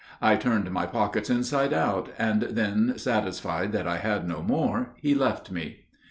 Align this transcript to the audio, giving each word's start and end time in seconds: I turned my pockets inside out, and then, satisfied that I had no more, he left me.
I 0.19 0.35
turned 0.35 0.71
my 0.71 0.87
pockets 0.87 1.29
inside 1.29 1.73
out, 1.73 2.09
and 2.17 2.41
then, 2.41 2.97
satisfied 2.97 3.71
that 3.73 3.85
I 3.87 3.97
had 3.97 4.27
no 4.27 4.41
more, 4.41 4.95
he 4.99 5.13
left 5.13 5.51
me. 5.51 5.81